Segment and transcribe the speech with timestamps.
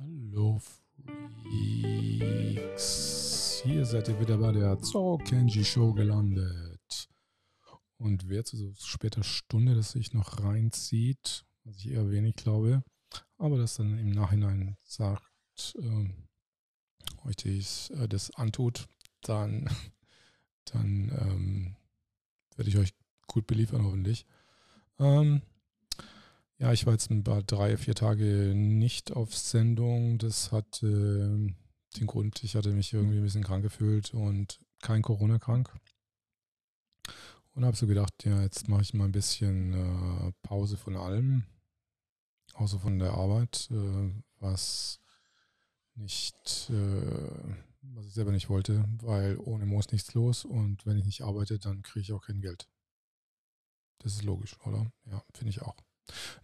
[0.00, 0.60] Hallo
[1.50, 3.60] Freaks.
[3.64, 7.08] Hier seid ihr wieder bei der Zorro Kenji Show gelandet.
[7.96, 12.84] Und wer zu so später Stunde das sich noch reinzieht, was ich eher wenig glaube,
[13.38, 16.06] aber das dann im Nachhinein sagt, äh,
[17.26, 18.86] euch dies, äh, das antut,
[19.22, 19.68] dann,
[20.66, 21.74] dann ähm,
[22.54, 22.94] werde ich euch
[23.26, 24.26] gut beliefern hoffentlich.
[25.00, 25.42] Ähm,
[26.58, 30.18] ja, ich war jetzt ein paar drei, vier Tage nicht auf Sendung.
[30.18, 31.54] Das hat äh,
[31.96, 35.72] den Grund, ich hatte mich irgendwie ein bisschen krank gefühlt und kein Corona krank.
[37.54, 41.44] Und habe so gedacht, ja, jetzt mache ich mal ein bisschen äh, Pause von allem,
[42.54, 45.00] außer von der Arbeit, äh, was
[45.94, 51.04] nicht, äh, was ich selber nicht wollte, weil ohne Moos nichts los und wenn ich
[51.04, 52.68] nicht arbeite, dann kriege ich auch kein Geld.
[53.98, 54.92] Das ist logisch, oder?
[55.06, 55.76] Ja, finde ich auch.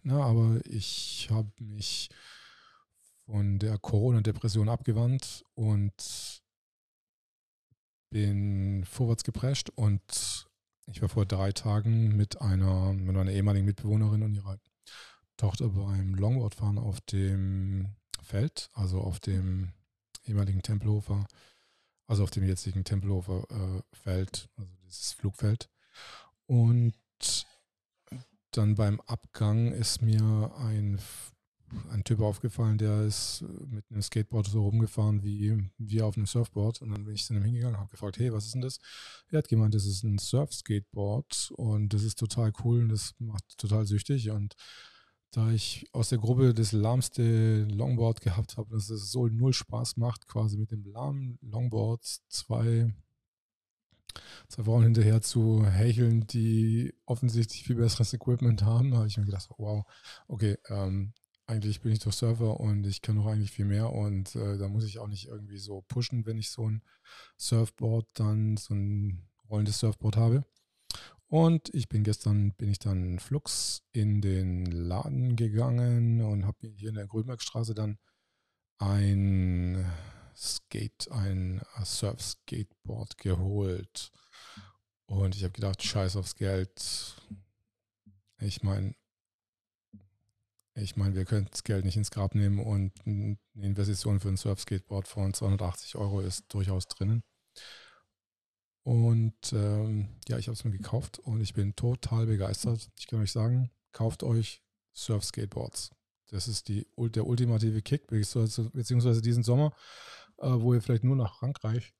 [0.03, 2.09] Na, aber ich habe mich
[3.25, 6.41] von der Corona-Depression abgewandt und
[8.09, 10.47] bin vorwärts geprescht und
[10.87, 14.59] ich war vor drei Tagen mit einer, mit einer ehemaligen Mitbewohnerin und ihrer
[15.37, 19.73] Tochter beim Longboardfahren auf dem Feld, also auf dem
[20.25, 21.27] ehemaligen Tempelhofer,
[22.07, 25.69] also auf dem jetzigen Tempelhofer äh, Feld, also dieses Flugfeld.
[26.45, 26.93] Und
[28.57, 30.99] dann beim Abgang ist mir ein,
[31.91, 36.81] ein Typ aufgefallen, der ist mit einem Skateboard so rumgefahren wie wir auf einem Surfboard.
[36.81, 38.79] Und dann bin ich zu ihm hingegangen und habe gefragt, hey, was ist denn das?
[39.29, 43.57] Er hat gemeint, das ist ein Surf-Skateboard und das ist total cool und das macht
[43.57, 44.29] total süchtig.
[44.29, 44.55] Und
[45.31, 49.97] da ich aus der Gruppe das lahmste Longboard gehabt habe, dass es so null Spaß
[49.97, 52.93] macht, quasi mit dem lahmen Longboard zwei
[54.47, 59.49] zwei Frauen hinterher zu hecheln, die offensichtlich viel besseres Equipment haben, habe ich mir gedacht,
[59.57, 59.85] wow,
[60.27, 61.13] okay, ähm,
[61.47, 64.67] eigentlich bin ich doch Surfer und ich kann doch eigentlich viel mehr und äh, da
[64.67, 66.81] muss ich auch nicht irgendwie so pushen, wenn ich so ein
[67.37, 70.43] Surfboard dann, so ein rollendes Surfboard habe.
[71.27, 76.69] Und ich bin gestern, bin ich dann Flux in den Laden gegangen und habe mir
[76.69, 77.97] hier in der Grünbergstraße dann
[78.77, 79.54] ein
[80.35, 84.11] Skate, ein Surf-Skateboard geholt.
[85.05, 87.15] Und ich habe gedacht, scheiß aufs Geld.
[88.39, 88.95] Ich meine,
[90.73, 94.37] ich meine, wir können das Geld nicht ins Grab nehmen und eine Investition für ein
[94.37, 97.23] Surf-Skateboard von 280 Euro ist durchaus drinnen.
[98.83, 102.89] Und ähm, ja, ich habe es mir gekauft und ich bin total begeistert.
[102.99, 104.61] Ich kann euch sagen, kauft euch
[104.93, 105.91] Surf-Skateboards.
[106.29, 109.73] Das ist die, der ultimative Kick, beziehungsweise diesen Sommer
[110.37, 111.93] äh, wo ihr vielleicht nur nach Frankreich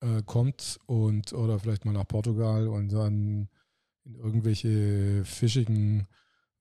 [0.00, 3.48] äh, kommt und oder vielleicht mal nach Portugal und dann
[4.04, 6.08] in irgendwelche fischigen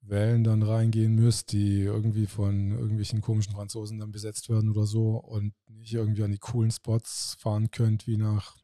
[0.01, 5.17] Wellen dann reingehen müsst, die irgendwie von irgendwelchen komischen Franzosen dann besetzt werden oder so
[5.17, 8.57] und nicht irgendwie an die coolen Spots fahren könnt, wie nach,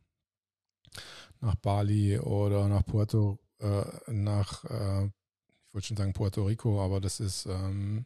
[1.41, 7.01] nach Bali oder nach Puerto, äh, nach, äh, ich wollte schon sagen Puerto Rico, aber
[7.01, 8.05] das ist ähm,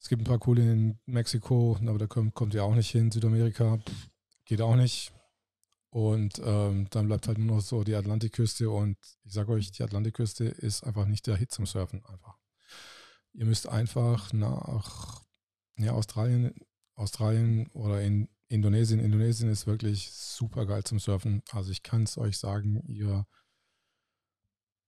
[0.00, 3.10] es gibt ein paar coole in Mexiko, aber da kommt, kommt ihr auch nicht hin.
[3.10, 3.78] Südamerika
[4.44, 5.12] geht auch nicht.
[5.90, 8.70] Und ähm, dann bleibt halt nur noch so die Atlantikküste.
[8.70, 12.04] Und ich sage euch, die Atlantikküste ist einfach nicht der Hit zum Surfen.
[12.04, 12.36] Einfach.
[13.32, 15.22] Ihr müsst einfach nach
[15.76, 16.54] ja, Australien,
[16.94, 19.00] Australien oder in Indonesien.
[19.00, 21.42] Indonesien ist wirklich super geil zum Surfen.
[21.50, 23.26] Also ich kann es euch sagen, ihr,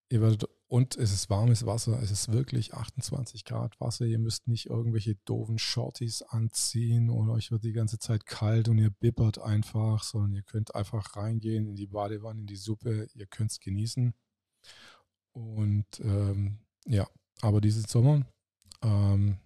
[0.09, 2.01] ihr werdet und es ist warmes Wasser.
[2.01, 4.05] Es ist wirklich 28 Grad Wasser.
[4.05, 8.79] Ihr müsst nicht irgendwelche doofen Shorties anziehen oder euch wird die ganze Zeit kalt und
[8.79, 13.09] ihr bibbert einfach, sondern ihr könnt einfach reingehen in die Badewanne, in die Suppe.
[13.15, 14.15] Ihr könnt es genießen.
[15.33, 17.09] Und ähm, ja,
[17.41, 18.25] aber diesen Sommer,
[18.83, 19.39] ähm,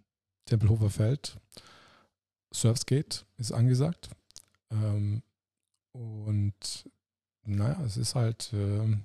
[0.44, 1.40] Tempelhofer Feld,
[2.52, 4.10] Surfskate ist angesagt.
[4.70, 5.22] Ähm,
[5.92, 6.90] und
[7.46, 8.50] naja, es ist halt.
[8.52, 9.04] Ähm,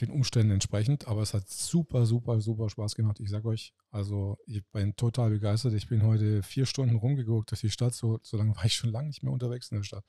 [0.00, 1.08] den Umständen entsprechend.
[1.08, 3.20] Aber es hat super, super, super Spaß gemacht.
[3.20, 5.74] Ich sage euch, also ich bin total begeistert.
[5.74, 7.94] Ich bin heute vier Stunden rumgeguckt durch die Stadt.
[7.94, 10.04] So, so lange war ich schon lange nicht mehr unterwegs in der Stadt.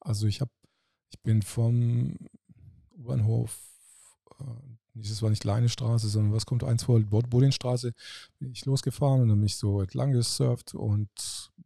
[0.00, 0.50] Also ich habe,
[1.10, 2.16] ich bin vom
[2.96, 3.58] U-Bahnhof,
[4.40, 4.44] äh,
[4.94, 7.92] das war nicht Leine Straße, sondern was kommt eins vor, Bodinstraße,
[8.38, 11.10] bin ich losgefahren und dann bin ich so entlang gesurft und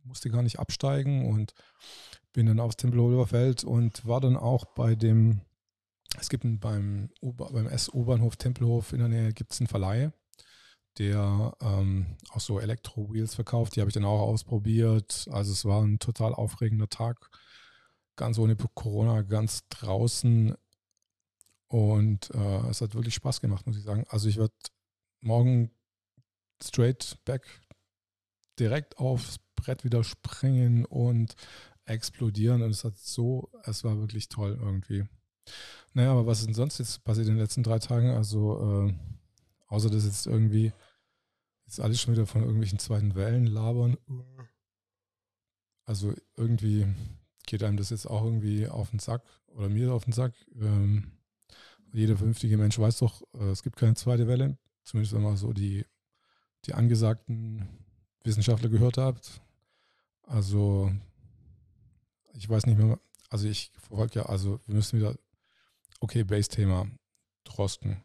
[0.05, 1.53] musste gar nicht absteigen und
[2.33, 5.43] bin dann aufs Tempelhofer Feld und war dann auch bei dem
[6.17, 10.13] es gibt beim, beim S-U-Bahnhof Tempelhof in der Nähe gibt es einen Verleih,
[10.97, 13.77] der ähm, auch so Elektro-Wheels verkauft.
[13.77, 15.29] Die habe ich dann auch ausprobiert.
[15.31, 17.31] Also es war ein total aufregender Tag.
[18.17, 20.55] Ganz ohne Corona, ganz draußen.
[21.69, 24.05] Und äh, es hat wirklich Spaß gemacht, muss ich sagen.
[24.09, 24.55] Also ich werde
[25.21, 25.71] morgen
[26.63, 27.47] straight back
[28.59, 31.37] direkt aufs Brett wieder springen und
[31.85, 32.63] explodieren.
[32.63, 35.07] Und es hat so, es war wirklich toll irgendwie.
[35.95, 38.11] Naja, aber was ist denn sonst jetzt passiert in den letzten drei Tagen?
[38.11, 38.95] Also, äh,
[39.69, 40.73] außer dass jetzt irgendwie
[41.67, 43.97] jetzt alles schon wieder von irgendwelchen zweiten Wellen labern.
[45.85, 46.87] Also irgendwie
[47.47, 50.35] geht einem das jetzt auch irgendwie auf den Sack oder mir auf den Sack.
[50.55, 51.13] Ähm,
[51.93, 54.59] jeder vernünftige Mensch weiß doch, äh, es gibt keine zweite Welle.
[54.85, 55.85] Zumindest wenn man so die,
[56.65, 57.69] die angesagten
[58.25, 59.41] Wissenschaftler gehört habt.
[60.23, 60.93] Also
[62.35, 62.99] ich weiß nicht mehr,
[63.31, 65.15] also ich verfolge ja, also wir müssen wieder,
[66.01, 66.87] okay, Base-Thema,
[67.45, 68.03] Drosten.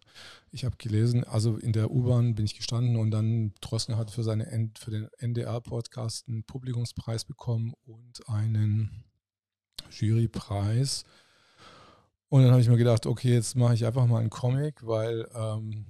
[0.52, 4.24] Ich habe gelesen, also in der U-Bahn bin ich gestanden und dann Drosten hat für,
[4.24, 9.04] seine, für den NDR-Podcast einen Publikumspreis bekommen und einen
[9.92, 11.04] Jurypreis.
[12.30, 15.28] Und dann habe ich mir gedacht, okay, jetzt mache ich einfach mal einen Comic, weil,
[15.36, 15.86] ähm,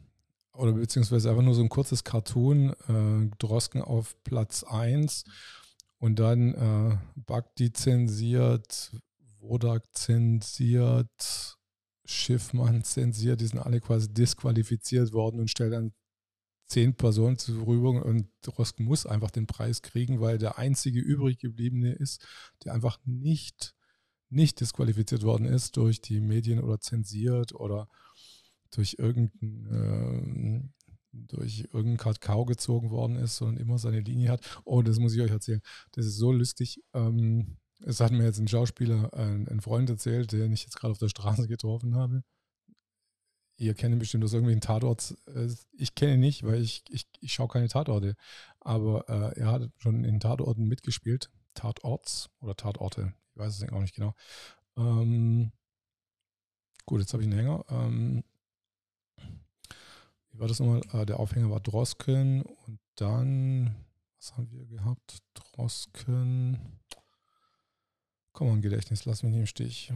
[0.53, 5.23] oder beziehungsweise einfach nur so ein kurzes Cartoon, äh, Drosken auf Platz 1
[5.99, 8.91] und dann äh, Bagdi zensiert,
[9.39, 11.42] Wodak zensiert,
[12.05, 15.93] Schiffmann zensiert, die sind alle quasi disqualifiziert worden und stellt dann
[16.67, 21.37] zehn Personen zur Verfügung und Drosken muss einfach den Preis kriegen, weil der einzige übrig
[21.39, 22.25] gebliebene ist,
[22.63, 23.75] der einfach nicht
[24.33, 27.87] nicht disqualifiziert worden ist durch die Medien oder zensiert oder
[28.71, 30.69] durch irgendein, äh,
[31.11, 34.61] durch irgendein Kakao gezogen worden ist, sondern immer seine Linie hat.
[34.65, 35.61] Oh, das muss ich euch erzählen.
[35.91, 36.81] Das ist so lustig.
[36.93, 40.91] Ähm, es hat mir jetzt ein Schauspieler, ein, ein Freund erzählt, den ich jetzt gerade
[40.91, 42.23] auf der Straße getroffen habe.
[43.57, 45.11] Ihr kennt ihn bestimmt aus irgendwelchen Tatorts.
[45.27, 48.15] Äh, ich kenne ihn nicht, weil ich, ich, ich schaue keine Tatorte.
[48.59, 51.29] Aber äh, er hat schon in Tatorten mitgespielt.
[51.53, 53.13] Tatorts oder Tatorte.
[53.31, 54.15] Ich weiß es auch nicht genau.
[54.75, 55.51] Ähm,
[56.85, 57.63] gut, jetzt habe ich einen Hänger.
[57.69, 58.23] Ähm,
[60.31, 60.81] wie war das nochmal?
[60.93, 63.75] Äh, der Aufhänger war Drosken und dann,
[64.19, 65.19] was haben wir gehabt?
[65.35, 66.79] Drosken.
[68.33, 69.93] Komm mal, Gedächtnis, lass mich nicht im Stich.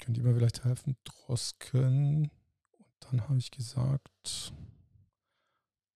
[0.00, 0.96] Könnt ihr mir vielleicht helfen?
[1.04, 2.24] Drosken.
[2.76, 4.52] Und dann habe ich gesagt,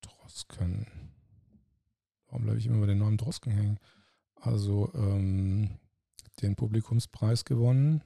[0.00, 0.86] Drosken.
[2.26, 3.80] Warum bleibe ich immer bei den Namen Drosken hängen?
[4.36, 5.80] Also, ähm,
[6.40, 8.04] den Publikumspreis gewonnen.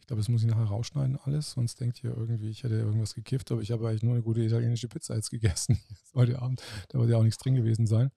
[0.00, 3.14] Ich glaube, das muss ich nachher rausschneiden alles, sonst denkt ihr irgendwie, ich hätte irgendwas
[3.14, 5.80] gekifft, aber ich habe eigentlich nur eine gute italienische Pizza jetzt gegessen
[6.14, 6.62] heute Abend.
[6.90, 8.10] Da wird ja auch nichts drin gewesen sein.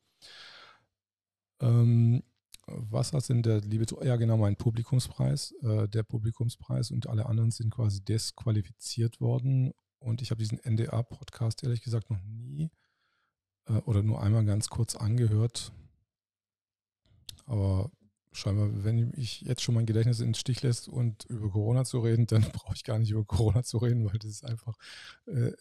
[1.61, 2.23] Ähm,
[2.67, 7.51] was hat denn der liebe, ja genau, mein Publikumspreis, äh, der Publikumspreis und alle anderen
[7.51, 12.71] sind quasi disqualifiziert worden und ich habe diesen NDA-Podcast ehrlich gesagt noch nie
[13.67, 15.71] äh, oder nur einmal ganz kurz angehört.
[17.45, 17.91] Aber
[18.31, 22.27] scheinbar, wenn ich jetzt schon mein Gedächtnis ins Stich lässt und über Corona zu reden,
[22.27, 24.75] dann brauche ich gar nicht über Corona zu reden, weil das ist einfach
[25.27, 25.51] äh,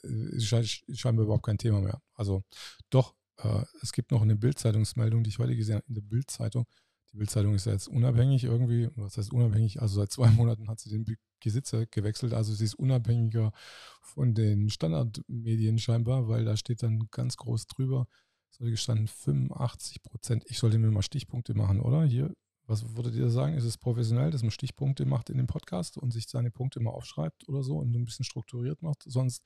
[0.40, 2.00] scheinbar überhaupt kein Thema mehr.
[2.14, 2.42] Also
[2.90, 6.66] doch, äh, es gibt noch eine Bildzeitungsmeldung, die ich heute gesehen habe, in der Bildzeitung.
[7.14, 8.90] Die Bildzeitung ist ja jetzt unabhängig irgendwie.
[8.96, 9.80] Was heißt unabhängig?
[9.80, 11.06] Also seit zwei Monaten hat sie den
[11.40, 12.34] Besitzer gewechselt.
[12.34, 13.52] Also sie ist unabhängiger
[14.02, 18.08] von den Standardmedien scheinbar, weil da steht dann ganz groß drüber,
[18.50, 20.44] sollte gestanden 85 Prozent.
[20.48, 22.04] Ich sollte mir mal Stichpunkte machen, oder?
[22.04, 22.32] Hier
[22.66, 23.54] was würdet ihr sagen?
[23.54, 26.90] Ist es professionell, dass man Stichpunkte macht in dem Podcast und sich seine Punkte mal
[26.90, 29.02] aufschreibt oder so und ein bisschen strukturiert macht?
[29.06, 29.42] Sonst,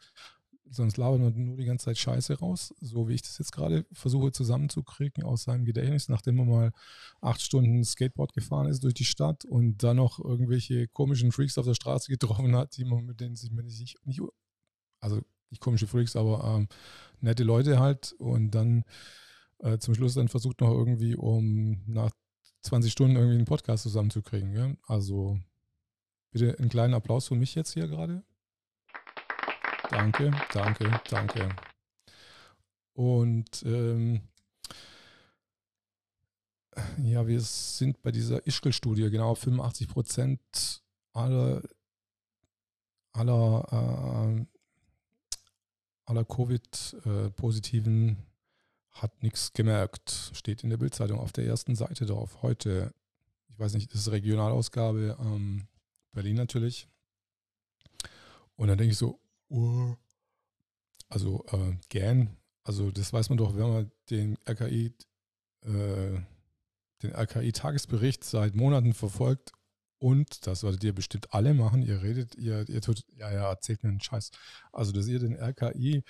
[0.71, 3.87] sonst labert man nur die ganze Zeit Scheiße raus, so wie ich das jetzt gerade
[3.93, 6.73] versuche zusammenzukriegen aus seinem Gedächtnis, nachdem man mal
[7.21, 11.67] acht Stunden Skateboard gefahren ist durch die Stadt und dann noch irgendwelche komischen Freaks auf
[11.67, 13.99] der Straße getroffen hat, die man mit denen sich nicht,
[15.01, 15.21] also
[15.51, 16.69] nicht komische Freaks, aber ähm,
[17.21, 18.85] nette Leute halt und dann
[19.59, 22.11] äh, zum Schluss dann versucht noch irgendwie um nach
[22.63, 24.53] 20 Stunden irgendwie einen Podcast zusammenzukriegen.
[24.53, 24.75] Ja?
[24.87, 25.39] Also
[26.31, 28.23] bitte einen kleinen Applaus für mich jetzt hier gerade.
[29.91, 31.49] Danke, danke, danke.
[32.93, 34.21] Und ähm,
[37.03, 41.63] ja, wir sind bei dieser Ischgl-Studie, genau 85 Prozent aller,
[43.13, 44.47] aller, äh,
[46.05, 48.17] aller Covid-Positiven äh,
[48.91, 50.33] hat nichts gemerkt.
[50.35, 52.43] Steht in der Bildzeitung auf der ersten Seite drauf.
[52.43, 52.93] Heute,
[53.49, 55.67] ich weiß nicht, das ist Regionalausgabe, ähm,
[56.13, 56.89] Berlin natürlich.
[58.57, 59.21] Und dann denke ich so,
[61.09, 64.95] also äh, gern, also das weiß man doch, wenn man den RKI,
[65.63, 66.21] äh,
[67.03, 69.53] den RKI-Tagesbericht seit Monaten verfolgt
[69.99, 71.83] und das werdet ihr bestimmt alle machen.
[71.83, 74.31] Ihr redet, ihr, ihr tut, ja, ja, erzählt mir einen Scheiß.
[74.73, 76.05] Also, dass ihr den RKI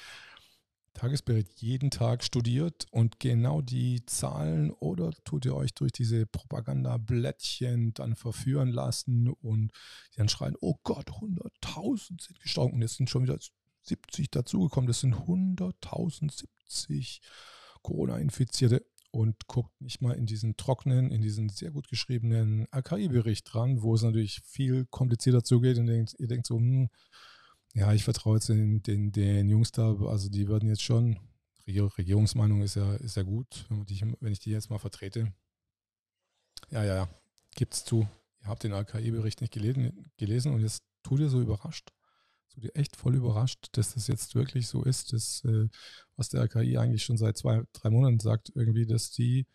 [0.94, 7.94] Tagesbericht jeden Tag studiert und genau die Zahlen oder tut ihr euch durch diese Propagandablättchen
[7.94, 9.70] dann verführen lassen und
[10.16, 13.38] dann schreien, oh Gott, 100.000 sind gestorben und jetzt sind schon wieder
[13.82, 17.20] 70 dazugekommen, das sind 100.070
[17.82, 18.84] Corona-Infizierte.
[19.10, 23.94] und guckt nicht mal in diesen trockenen, in diesen sehr gut geschriebenen AKI-Bericht dran, wo
[23.94, 26.90] es natürlich viel komplizierter zugeht und ihr denkt so, hm,
[27.74, 31.18] ja, ich vertraue jetzt den, den, den Jungs da, also die werden jetzt schon,
[31.66, 35.32] Regierungsmeinung ist ja, ist ja gut, wenn, die, wenn ich die jetzt mal vertrete.
[36.70, 37.08] Ja, ja, ja,
[37.54, 38.08] gibt's zu.
[38.40, 41.92] Ihr habt den AKI-Bericht nicht gelesen, gelesen und jetzt tut ihr so überrascht
[42.48, 45.68] so dir echt voll überrascht, dass das jetzt wirklich so ist, dass, äh,
[46.16, 49.46] was der RKI eigentlich schon seit zwei, drei Monaten sagt, irgendwie, dass die,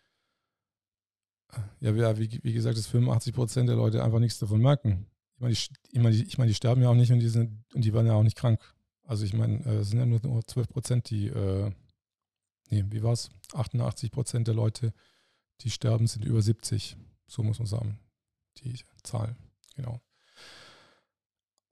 [1.80, 5.06] ja, wie, wie gesagt, dass 85 Prozent der Leute einfach nichts davon merken.
[5.48, 7.28] Ich meine, die, ich meine, die, ich meine, die sterben ja auch nicht und die,
[7.28, 8.60] sind, und die werden ja auch nicht krank.
[9.04, 11.70] Also ich meine, äh, es sind ja nur, nur 12 Prozent, die, äh,
[12.70, 13.30] nee, wie war es?
[13.52, 14.92] 88 Prozent der Leute,
[15.60, 16.96] die sterben, sind über 70.
[17.26, 17.98] So muss man sagen,
[18.58, 19.36] die Zahl,
[19.76, 20.00] genau.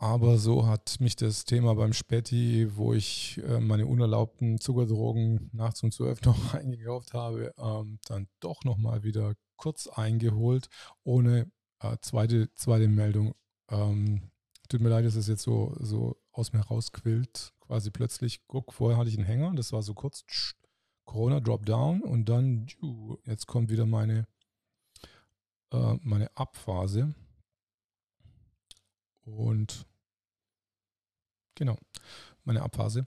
[0.02, 5.80] Aber so hat mich das Thema beim Späti, wo ich äh, meine unerlaubten Zuckerdrogen nachts
[5.84, 10.68] um zwölf noch eingekauft habe, ähm, dann doch nochmal wieder kurz eingeholt,
[11.04, 13.34] ohne äh, zweite, zweite Meldung.
[13.68, 14.30] Ähm,
[14.68, 17.52] tut mir leid, dass es jetzt so, so aus mir rausquillt.
[17.60, 20.54] Quasi plötzlich, guck, vorher hatte ich einen Hänger, das war so kurz tsch,
[21.04, 22.66] Corona Drop Down und dann,
[23.24, 24.26] jetzt kommt wieder meine,
[25.72, 27.14] äh, meine Abphase.
[29.24, 29.86] Und
[31.54, 31.78] Genau,
[32.44, 33.06] meine Abphase.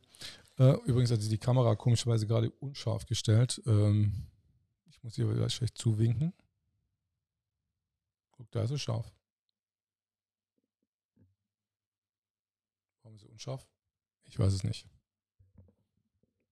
[0.57, 3.61] Äh, übrigens hat sie die Kamera komischerweise gerade unscharf gestellt.
[3.65, 4.27] Ähm,
[4.85, 6.33] ich muss hier wieder schlecht zuwinken.
[8.31, 9.11] Guck, da ist es scharf.
[13.15, 13.65] Warum sie unscharf?
[14.25, 14.85] Ich weiß es nicht.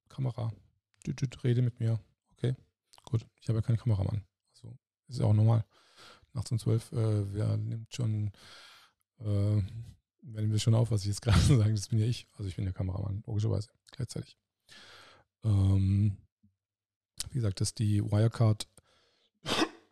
[0.07, 0.53] Kamera.
[1.03, 1.99] Du, du, rede mit mir.
[2.31, 2.55] Okay,
[3.03, 3.25] gut.
[3.41, 4.23] Ich habe ja keinen Kameramann.
[4.53, 4.77] Also
[5.09, 5.65] ist ja auch normal.
[6.31, 8.31] Nachts um zwölf, äh, wer nimmt schon
[9.19, 9.61] äh,
[10.21, 12.27] wenn wir schon auf, was ich jetzt gerade sage, das bin ja ich.
[12.37, 14.37] Also ich bin der Kameramann, logischerweise, gleichzeitig.
[15.43, 16.15] Ähm,
[17.31, 18.69] wie gesagt, dass die Wirecard,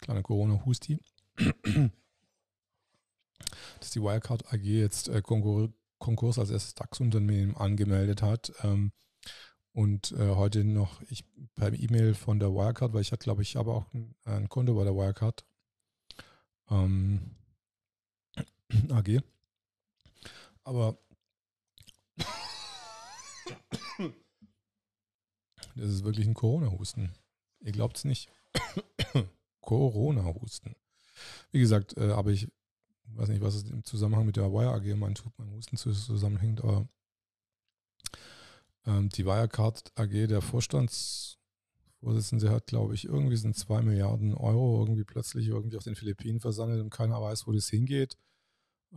[0.00, 1.00] kleiner Corona-Husti,
[3.82, 8.52] dass die Wirecard AG jetzt äh, Konkur Konkurs als erstes DAX-Unternehmen angemeldet hat.
[8.62, 8.92] Ähm,
[9.72, 11.24] und äh, heute noch ich
[11.54, 14.74] per E-Mail von der Wirecard, weil ich hatte, glaube ich, aber auch ein, ein, Konto
[14.74, 15.44] bei der Wirecard.
[16.70, 17.36] Ähm,
[18.90, 19.20] AG.
[20.64, 20.98] Aber
[25.76, 27.12] das ist wirklich ein Corona-Husten.
[27.60, 28.28] Ihr glaubt es nicht.
[29.60, 30.74] Corona-Husten.
[31.52, 32.48] Wie gesagt, äh, aber ich
[33.16, 36.88] weiß nicht, was es im Zusammenhang mit der Wire AG mein, mein Husten zusammenhängt, aber
[38.86, 45.04] ähm, die Wirecard AG, der Vorstandsvorsitzende hat, glaube ich, irgendwie sind zwei Milliarden Euro irgendwie
[45.04, 48.16] plötzlich irgendwie auf den Philippinen versammelt und keiner weiß, wo das hingeht.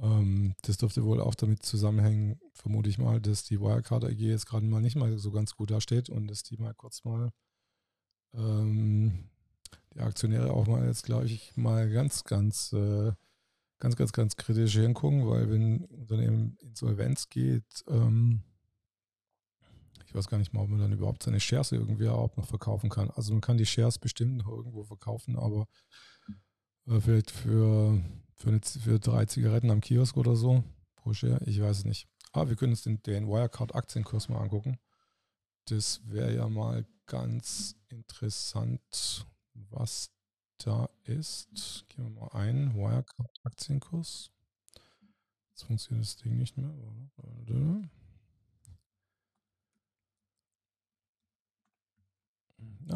[0.02, 4.48] Ähm, das dürfte wohl auch damit zusammenhängen, vermute ich mal, dass die Wirecard AG jetzt
[4.48, 7.32] gerade mal nicht mal so ganz gut dasteht und dass die mal kurz mal
[8.34, 9.30] ähm,
[9.94, 13.14] die Aktionäre auch mal jetzt, glaube ich, mal ganz, ganz, äh,
[13.80, 18.44] ganz, ganz, ganz kritisch hingucken, weil wenn ein Unternehmen Insolvenz geht, ähm,
[20.06, 22.90] ich weiß gar nicht mal, ob man dann überhaupt seine Shares irgendwie überhaupt noch verkaufen
[22.90, 23.10] kann.
[23.12, 25.68] Also man kann die Shares bestimmt noch irgendwo verkaufen, aber
[26.88, 28.02] äh, vielleicht für
[28.36, 30.64] für, eine, für drei Zigaretten am Kiosk oder so
[30.96, 31.42] pro Share.
[31.46, 32.08] Ich weiß es nicht.
[32.32, 34.78] Aber wir können uns den, den Wirecard-Aktienkurs mal angucken.
[35.68, 40.12] Das wäre ja mal ganz interessant, was
[40.58, 41.86] da ist.
[41.90, 42.76] Gehen wir mal ein.
[42.76, 44.32] Wirecard-Aktienkurs.
[45.52, 46.74] Jetzt funktioniert das Ding nicht mehr.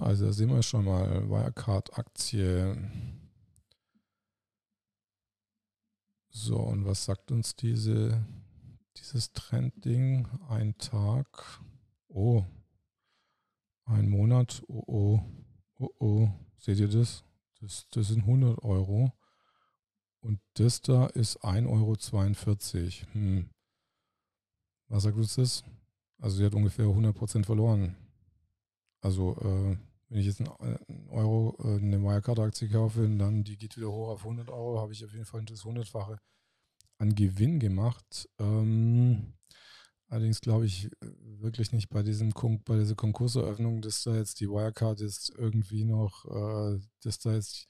[0.10, 2.76] also da sehen wir schon mal Wirecard-Aktie.
[6.30, 8.26] So, und was sagt uns diese,
[8.98, 10.28] dieses Trendding?
[10.48, 11.62] Ein Tag.
[12.08, 12.44] Oh.
[13.86, 14.64] Ein Monat.
[14.68, 15.22] Oh, oh.
[15.80, 16.30] Oh, oh.
[16.58, 17.24] Seht ihr das?
[17.60, 19.12] Das, das sind 100 Euro.
[20.22, 23.14] Und das da ist 1,42 Euro.
[23.14, 23.50] Hm.
[24.88, 25.64] Was sagt uns das?
[26.18, 27.96] Also sie hat ungefähr 100% verloren.
[29.02, 29.78] Also äh,
[30.10, 34.22] wenn ich jetzt einen Euro äh, eine Wirecard-Aktie kaufe dann die geht wieder hoch auf
[34.22, 36.20] 100 Euro, habe ich auf jeden Fall das Hundertfache
[36.98, 38.28] an Gewinn gemacht.
[38.40, 39.34] Ähm,
[40.10, 41.08] allerdings glaube ich äh,
[41.40, 42.34] wirklich nicht bei diesem
[42.66, 47.68] bei dieser Konkurseröffnung, dass da jetzt die Wirecard jetzt irgendwie noch, äh, dass da jetzt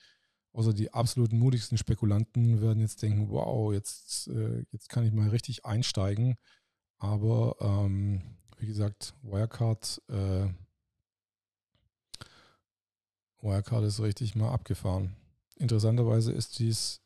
[0.53, 5.29] außer die absoluten mutigsten Spekulanten werden jetzt denken, wow, jetzt, äh, jetzt kann ich mal
[5.29, 6.37] richtig einsteigen.
[6.97, 8.21] Aber ähm,
[8.57, 10.47] wie gesagt, Wirecard äh,
[13.41, 15.15] Wirecard ist richtig mal abgefahren.
[15.55, 17.01] Interessanterweise ist dies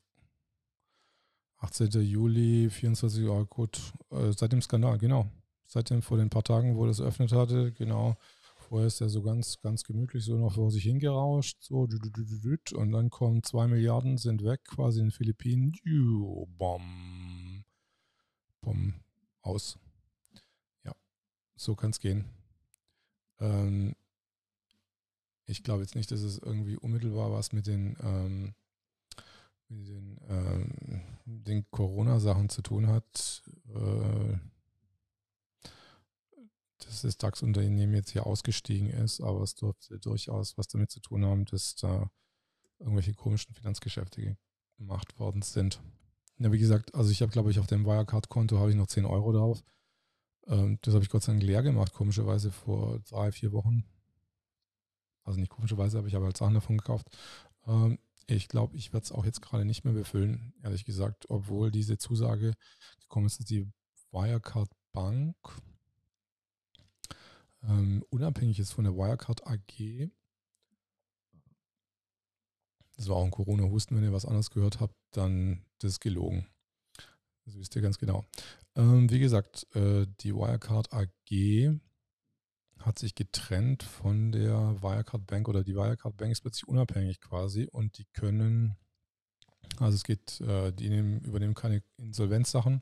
[1.63, 1.89] 18.
[2.01, 3.79] Juli, 24 Uhr, gut,
[4.09, 5.27] seit dem Skandal, genau.
[5.65, 8.17] Seit dem, vor den paar Tagen, wo das eröffnet hatte, genau,
[8.73, 13.11] Vorher ist er so ganz, ganz gemütlich so noch vor sich hingerauscht, so und dann
[13.11, 15.73] kommen zwei Milliarden, sind weg, quasi in den Philippinen,
[16.57, 17.63] bom,
[18.61, 18.95] bom,
[19.41, 19.77] aus.
[20.83, 20.93] Ja,
[21.55, 22.25] so kann es gehen.
[23.39, 23.95] Ähm,
[25.45, 28.55] ich glaube jetzt nicht, dass es irgendwie unmittelbar was mit den, ähm,
[29.69, 33.43] mit den, ähm, den Corona-Sachen zu tun hat.
[33.73, 34.37] Äh,
[36.85, 41.25] dass das DAX-Unternehmen jetzt hier ausgestiegen ist, aber es dürfte durchaus was damit zu tun
[41.25, 42.09] haben, dass da
[42.79, 44.37] irgendwelche komischen Finanzgeschäfte
[44.77, 45.81] gemacht worden sind.
[46.39, 49.05] Ja, wie gesagt, also ich habe, glaube ich, auf dem Wirecard-Konto habe ich noch 10
[49.05, 49.63] Euro drauf.
[50.47, 53.85] Ähm, das habe ich Gott sei Dank leer gemacht, komischerweise vor drei, vier Wochen.
[55.23, 57.07] Also nicht komischerweise, aber ich habe halt Sachen davon gekauft.
[57.65, 61.71] Ähm, ich glaube, ich werde es auch jetzt gerade nicht mehr befüllen, ehrlich gesagt, obwohl
[61.71, 62.53] diese Zusage
[63.01, 63.67] gekommen ist, dass die
[64.11, 65.35] Wirecard Bank
[67.63, 70.09] ähm, unabhängig ist von der Wirecard AG.
[72.95, 73.95] Das war auch ein Corona-Husten.
[73.95, 76.47] Wenn ihr was anderes gehört habt, dann das ist gelogen.
[77.45, 78.25] Das wisst ihr ganz genau.
[78.75, 81.79] Ähm, wie gesagt, äh, die Wirecard AG
[82.79, 87.67] hat sich getrennt von der Wirecard Bank oder die Wirecard Bank ist plötzlich unabhängig quasi
[87.71, 88.75] und die können,
[89.79, 92.81] also es geht, äh, die nehmen, übernehmen keine Insolvenzsachen,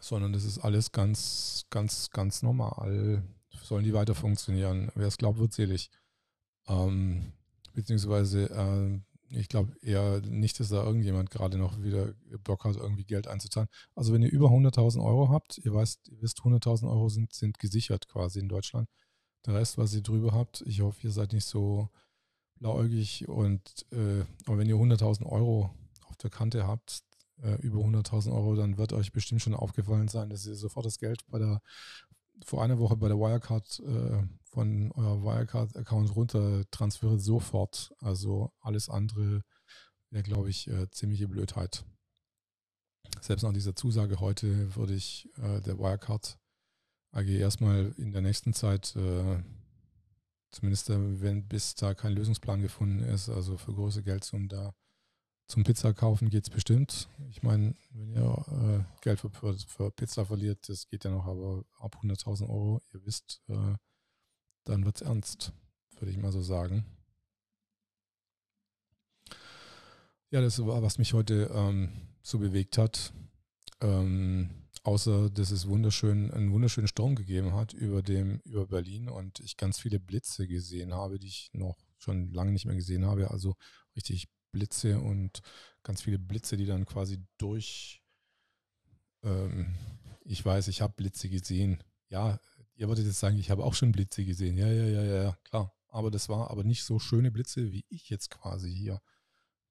[0.00, 3.22] sondern das ist alles ganz, ganz, ganz normal.
[3.62, 4.90] Sollen die weiter funktionieren?
[4.94, 5.90] Wer es glaubt, wird selig.
[6.68, 7.32] Ähm,
[7.74, 9.00] beziehungsweise, äh,
[9.30, 13.68] ich glaube eher nicht, dass da irgendjemand gerade noch wieder Bock hat, irgendwie Geld einzuzahlen.
[13.94, 17.58] Also wenn ihr über 100.000 Euro habt, ihr, weißt, ihr wisst, 100.000 Euro sind, sind
[17.58, 18.88] gesichert quasi in Deutschland.
[19.46, 21.88] Der Rest, was ihr drüber habt, ich hoffe, ihr seid nicht so
[22.56, 25.70] blauäugig und äh, aber wenn ihr 100.000 Euro
[26.04, 27.02] auf der Kante habt,
[27.42, 30.98] äh, über 100.000 Euro, dann wird euch bestimmt schon aufgefallen sein, dass ihr sofort das
[30.98, 31.62] Geld bei der,
[32.44, 37.92] vor einer Woche bei der Wirecard äh, von euer Wirecard-Account runter transferiert, sofort.
[38.00, 39.42] Also alles andere
[40.10, 41.84] wäre, glaube ich, äh, ziemliche Blödheit.
[43.20, 46.38] Selbst nach dieser Zusage heute würde ich äh, der Wirecard
[47.12, 49.42] AG erstmal in der nächsten Zeit äh,
[50.50, 54.74] zumindest wenn bis da kein Lösungsplan gefunden ist, also für große Geldsummen da
[55.50, 57.08] zum Pizza kaufen geht es bestimmt.
[57.28, 61.64] Ich meine, wenn ihr äh, Geld für, für, Pizza verliert, das geht ja noch, aber
[61.80, 63.74] ab 100.000 Euro, ihr wisst, äh,
[64.64, 65.52] dann wird es ernst,
[65.98, 66.84] würde ich mal so sagen.
[70.30, 71.90] Ja, das war, was mich heute ähm,
[72.22, 73.12] so bewegt hat.
[73.80, 74.50] Ähm,
[74.84, 79.56] außer, dass es wunderschön, einen wunderschönen Sturm gegeben hat über, dem, über Berlin und ich
[79.56, 83.32] ganz viele Blitze gesehen habe, die ich noch schon lange nicht mehr gesehen habe.
[83.32, 83.56] Also
[83.96, 85.42] richtig Blitze und
[85.82, 88.02] ganz viele Blitze, die dann quasi durch,
[89.22, 89.74] ähm,
[90.24, 91.82] ich weiß, ich habe Blitze gesehen.
[92.08, 92.38] Ja,
[92.74, 94.56] ihr wolltet jetzt sagen, ich habe auch schon Blitze gesehen.
[94.56, 95.74] Ja, ja, ja, ja, klar.
[95.88, 99.00] Aber das war aber nicht so schöne Blitze, wie ich jetzt quasi hier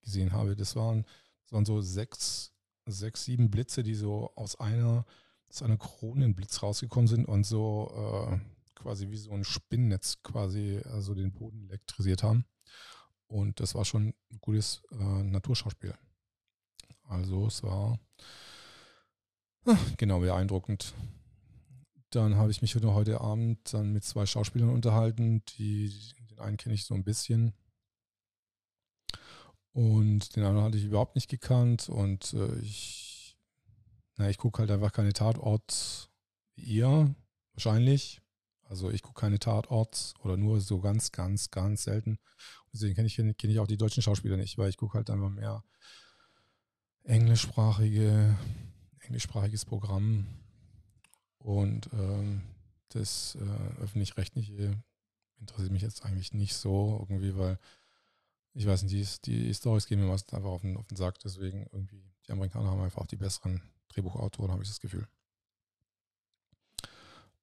[0.01, 0.55] gesehen habe.
[0.55, 1.05] Das waren,
[1.43, 2.53] das waren so sechs,
[2.85, 5.05] sechs, sieben Blitze, die so aus einer,
[5.49, 8.39] aus einer Kronenblitz rausgekommen sind und so äh,
[8.75, 12.45] quasi wie so ein Spinnnetz quasi also den Boden elektrisiert haben.
[13.29, 15.93] Und das war schon ein gutes äh, Naturschauspiel.
[17.03, 17.99] Also es war
[19.65, 20.95] ach, genau beeindruckend.
[22.09, 25.43] Dann habe ich mich heute Abend dann mit zwei Schauspielern unterhalten.
[25.57, 25.93] Die,
[26.31, 27.53] den einen kenne ich so ein bisschen.
[29.73, 31.87] Und den anderen hatte ich überhaupt nicht gekannt.
[31.87, 33.37] Und äh, ich,
[34.17, 36.09] na, ich gucke halt einfach keine Tatort
[36.55, 37.13] wie ihr,
[37.53, 38.21] wahrscheinlich.
[38.69, 42.19] Also ich gucke keine Tatorts oder nur so ganz, ganz, ganz selten.
[42.71, 45.31] Deswegen kenne ich, kenn ich auch die deutschen Schauspieler nicht, weil ich gucke halt einfach
[45.31, 45.63] mehr
[47.03, 48.37] englischsprachige,
[48.99, 50.27] englischsprachiges Programm
[51.39, 52.43] und ähm,
[52.89, 54.77] das äh, öffentlich-rechtliche
[55.39, 57.57] interessiert mich jetzt eigentlich nicht so irgendwie, weil
[58.53, 61.17] ich weiß nicht, die, die Stories gehen mir meistens einfach auf den, auf den Sack,
[61.19, 65.07] deswegen irgendwie, die Amerikaner haben einfach auch die besseren Drehbuchautoren, habe ich das Gefühl.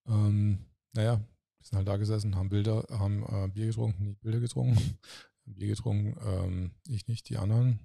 [0.07, 0.65] Ähm,
[0.97, 1.21] naja,
[1.63, 4.99] sind halt da gesessen, haben Bilder, haben äh, Bier getrunken, nicht Bilder getrunken,
[5.45, 7.81] Bier getrunken, ähm, ich nicht, die anderen.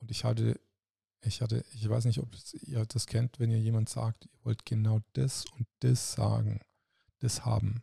[0.00, 0.60] Und ich hatte,
[1.20, 2.28] ich hatte, ich weiß nicht, ob
[2.62, 6.60] ihr das kennt, wenn ihr jemand sagt, ihr wollt genau das und das sagen,
[7.20, 7.82] das haben.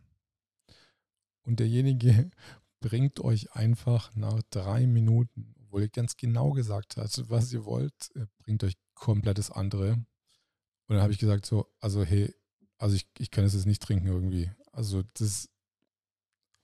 [1.42, 2.30] Und derjenige
[2.80, 8.12] bringt euch einfach nach drei Minuten, obwohl ihr ganz genau gesagt habt, was ihr wollt,
[8.38, 9.92] bringt euch komplett das andere.
[9.92, 12.34] Und dann habe ich gesagt so, also hey,
[12.80, 14.50] also ich, ich kann es jetzt nicht trinken irgendwie.
[14.72, 15.48] Also das,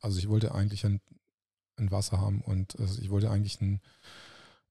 [0.00, 1.00] also ich wollte eigentlich ein,
[1.76, 3.81] ein Wasser haben und also ich wollte eigentlich ein,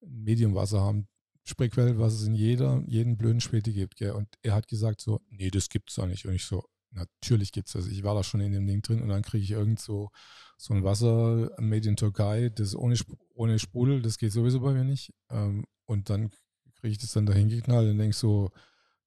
[0.06, 1.08] Medium-Wasser haben.
[1.44, 4.12] Sprayquell, was es in jeder, jeden blöden Späti gibt, gell?
[4.12, 6.26] Und er hat gesagt so, nee, das gibt's da nicht.
[6.26, 7.88] Und ich so, natürlich gibt es das.
[7.88, 10.10] Ich war da schon in dem Ding drin und dann kriege ich irgend so,
[10.58, 12.98] so ein Wasser made in Türkei, das ohne,
[13.36, 15.14] ohne Sprudel, das geht sowieso bei mir nicht.
[15.30, 16.32] Ähm, und dann
[16.76, 18.50] kriege ich das dann dahin geknallt und denke so,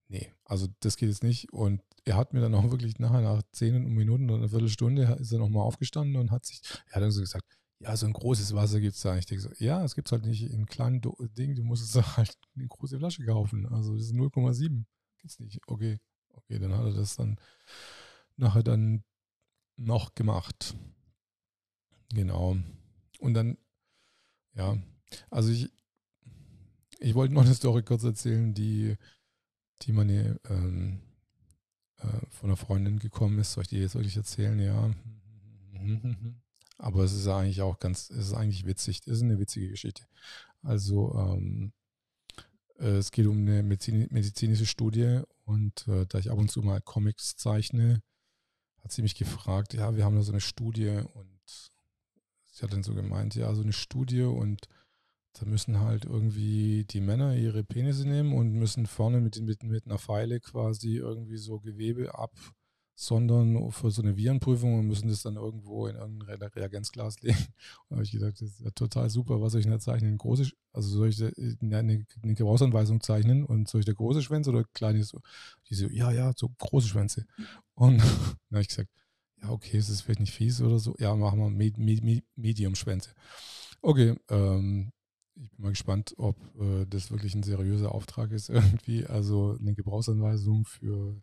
[0.06, 1.52] nee, also das geht jetzt nicht.
[1.52, 5.32] Und er hat mir dann auch wirklich nachher nach zehn Minuten oder einer Viertelstunde ist
[5.32, 7.44] er nochmal aufgestanden und hat sich, er hat dann so gesagt,
[7.80, 9.16] ja, so ein großes Wasser gibt es da.
[9.16, 11.00] Ich denke so, ja, es gibt es halt nicht in kleinen
[11.36, 13.66] Ding, du musst es halt eine große Flasche kaufen.
[13.66, 14.84] Also das ist 0,7.
[15.18, 15.60] Gibt es nicht.
[15.66, 15.98] Okay,
[16.30, 17.38] okay, dann hat er das dann
[18.36, 19.04] nachher dann
[19.76, 20.74] noch gemacht.
[22.12, 22.56] Genau.
[23.20, 23.58] Und dann,
[24.54, 24.76] ja,
[25.30, 25.70] also ich,
[26.98, 28.96] ich wollte noch eine Story kurz erzählen, die,
[29.82, 31.07] die meine ähm, äh,
[32.30, 33.52] von einer Freundin gekommen ist.
[33.52, 34.58] Soll ich die jetzt wirklich erzählen?
[34.58, 34.90] Ja.
[36.78, 39.00] Aber es ist eigentlich auch ganz, es ist eigentlich witzig.
[39.06, 40.04] Es ist eine witzige Geschichte.
[40.62, 41.72] Also ähm,
[42.78, 46.80] äh, es geht um eine medizinische Studie und äh, da ich ab und zu mal
[46.80, 48.02] Comics zeichne,
[48.82, 51.72] hat sie mich gefragt, ja, wir haben da so eine Studie und
[52.46, 54.68] sie hat dann so gemeint, ja, so eine Studie und
[55.38, 59.86] da müssen halt irgendwie die Männer ihre Penisse nehmen und müssen vorne mit, mit, mit
[59.86, 65.36] einer Pfeile quasi irgendwie so Gewebe absondern für so eine Virenprüfung und müssen das dann
[65.36, 67.38] irgendwo in irgendein Reagenzglas legen.
[67.38, 69.78] Und da habe ich gesagt, das ist ja total super, was soll ich denn da
[69.78, 70.18] zeichnen?
[70.18, 71.22] Große, also soll ich
[71.62, 74.98] eine, eine Gebrauchsanweisung zeichnen und soll ich da große Schwänze oder kleine?
[74.98, 77.26] Die so, ja, ja, so große Schwänze.
[77.74, 77.98] Und
[78.50, 78.90] dann habe ich gesagt,
[79.40, 80.96] ja, okay, ist das vielleicht nicht fies oder so?
[80.98, 83.14] Ja, machen wir Med Med Medium-Schwänze.
[83.80, 84.90] Okay, ähm,
[85.42, 89.06] ich bin mal gespannt, ob äh, das wirklich ein seriöser Auftrag ist irgendwie.
[89.06, 91.20] Also eine Gebrauchsanweisung für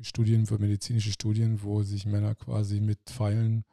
[0.00, 3.64] Studien, für medizinische Studien, wo sich Männer quasi mit Pfeilen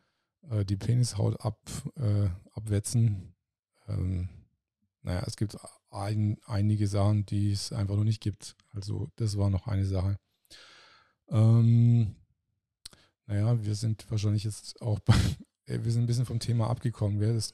[0.50, 1.60] äh, die Penishaut ab,
[1.96, 3.36] äh, abwetzen.
[3.88, 4.30] Ähm,
[5.04, 5.58] naja, es gibt
[5.90, 8.56] ein, einige Sachen, die es einfach noch nicht gibt.
[8.74, 10.18] Also das war noch eine Sache.
[11.30, 12.16] Ähm,
[13.26, 15.16] naja, wir sind wahrscheinlich jetzt auch bei,
[15.66, 17.20] wir sind ein bisschen vom Thema abgekommen.
[17.20, 17.36] Gell?
[17.36, 17.54] Das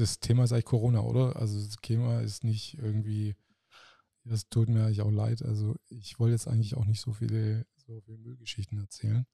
[0.00, 1.36] das Thema ist eigentlich Corona, oder?
[1.36, 3.34] Also das Thema ist nicht irgendwie,
[4.24, 5.42] das tut mir eigentlich auch leid.
[5.42, 9.26] Also ich wollte jetzt eigentlich auch nicht so viele, so viele Müllgeschichten erzählen.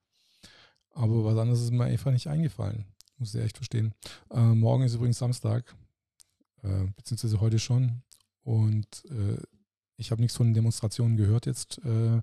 [0.90, 2.86] Aber was anderes ist mir einfach nicht eingefallen.
[3.18, 3.94] Muss ich echt verstehen.
[4.30, 5.76] Äh, morgen ist übrigens Samstag,
[6.62, 8.02] äh, beziehungsweise heute schon.
[8.42, 9.38] Und äh,
[9.96, 12.20] ich habe nichts von Demonstrationen gehört jetzt, äh,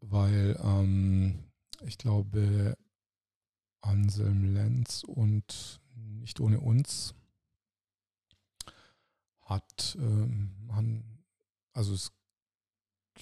[0.00, 1.44] weil ähm,
[1.84, 2.76] ich glaube,
[3.80, 7.14] Anselm Lenz und nicht ohne uns
[9.42, 11.04] hat ähm, man,
[11.72, 12.12] also es,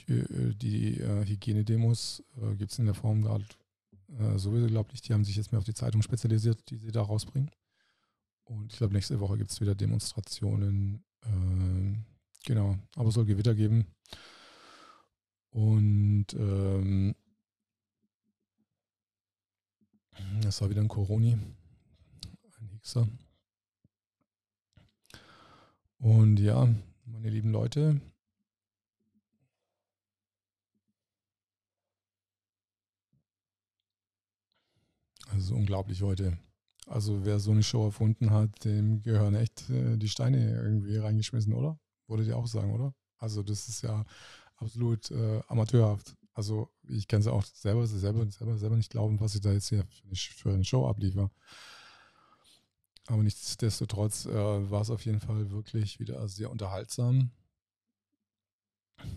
[0.08, 3.44] äh, die äh, Hygienedemos äh, gibt es in der Form gerade
[4.18, 6.92] äh, sowieso, glaube ich, die haben sich jetzt mehr auf die Zeitung spezialisiert, die sie
[6.92, 7.50] da rausbringen.
[8.44, 11.04] Und ich glaube, nächste Woche gibt es wieder Demonstrationen.
[11.22, 11.98] Äh,
[12.44, 13.86] genau, aber es soll Gewitter geben.
[15.50, 17.14] Und ähm,
[20.42, 21.38] das war wieder ein Coroni.
[22.84, 23.08] Alexa.
[25.98, 26.68] Und ja,
[27.06, 28.00] meine lieben Leute,
[35.30, 36.38] also unglaublich heute.
[36.86, 41.54] Also wer so eine Show erfunden hat, dem gehören echt äh, die Steine irgendwie reingeschmissen,
[41.54, 41.78] oder?
[42.06, 42.94] Würdet ihr auch sagen, oder?
[43.16, 44.04] Also das ist ja
[44.56, 46.14] absolut äh, amateurhaft.
[46.34, 49.70] Also ich kann es auch selber, selber, selber, selber nicht glauben, was ich da jetzt
[49.70, 51.30] hier für eine Show abliefer.
[53.06, 57.30] Aber nichtsdestotrotz äh, war es auf jeden Fall wirklich wieder sehr unterhaltsam.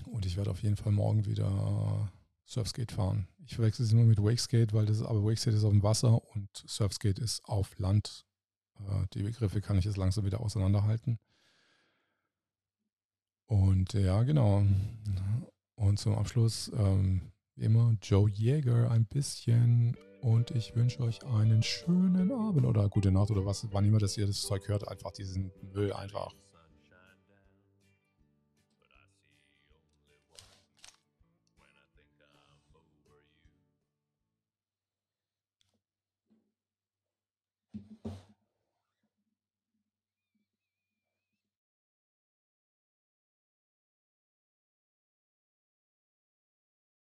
[0.06, 2.12] Und ich werde auf jeden Fall morgen wieder
[2.46, 3.28] Surfskate fahren.
[3.46, 6.50] Ich verwechsel es immer mit Wakeskate, weil das aber Wakeskate ist auf dem Wasser und
[6.66, 8.26] Surfskate ist auf Land.
[8.80, 11.20] Äh, die Begriffe kann ich jetzt langsam wieder auseinanderhalten.
[13.46, 14.66] Und ja, genau.
[15.76, 21.64] Und zum Abschluss, ähm, wie immer, Joe Jäger ein bisschen und ich wünsche euch einen
[21.64, 25.12] schönen Abend oder gute Nacht oder was, wann immer das ihr das Zeug hört, einfach
[25.12, 26.34] diesen Müll einfach